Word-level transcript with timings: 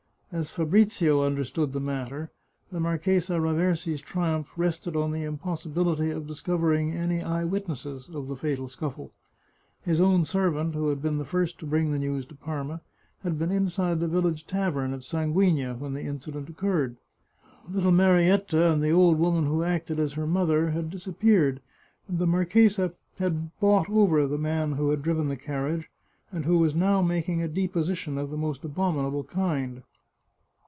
As 0.33 0.49
Fabrizio 0.49 1.23
understood 1.23 1.73
the 1.73 1.81
matter, 1.81 2.31
the 2.71 2.79
Marchesa 2.79 3.33
Raversi's 3.41 3.99
triumph 3.99 4.49
rested 4.55 4.95
on 4.95 5.11
the 5.11 5.25
impossibility 5.25 6.09
of 6.09 6.25
discovering 6.25 6.93
any 6.93 7.21
eye 7.21 7.43
witnesses 7.43 8.07
of 8.13 8.29
the 8.29 8.37
fatal 8.37 8.69
scuffle. 8.69 9.11
His 9.81 9.99
own 9.99 10.23
servant, 10.23 10.73
who 10.73 10.87
had 10.87 11.01
been 11.01 11.17
the 11.17 11.25
first 11.25 11.59
to 11.59 11.65
bring 11.65 11.91
the 11.91 11.99
news 11.99 12.25
to 12.27 12.35
Parma, 12.35 12.79
had 13.25 13.37
been 13.37 13.51
inside 13.51 13.99
the 13.99 14.07
village 14.07 14.47
tavern 14.47 14.93
at 14.93 15.01
Sang^igna 15.01 15.77
when 15.79 15.95
the 15.95 16.03
incident 16.05 16.47
occurred. 16.47 16.95
Little 17.69 17.91
Marietta, 17.91 18.71
and 18.71 18.81
the 18.81 18.91
old 18.93 19.19
woman 19.19 19.47
who 19.47 19.63
acted 19.63 19.99
as 19.99 20.13
her 20.13 20.25
mother, 20.25 20.69
had 20.69 20.89
disappeared, 20.89 21.59
and 22.07 22.19
the 22.19 22.25
marchesa 22.25 22.93
had 23.19 23.51
bought 23.59 23.89
over 23.89 24.25
the 24.25 24.37
man 24.37 24.69
222 24.77 24.77
The 24.77 24.77
Chartreuse 24.77 24.77
of 24.77 24.77
Parma 24.77 24.77
who 24.77 24.89
had 24.91 25.01
driven 25.01 25.27
the 25.27 25.35
carriage, 25.85 25.89
and 26.31 26.45
who 26.45 26.57
was 26.57 26.73
now 26.73 27.01
making 27.01 27.41
a 27.41 27.49
deposition 27.49 28.17
of 28.17 28.29
the 28.29 28.37
most 28.37 28.63
abominable 28.63 29.25
kind. 29.25 29.83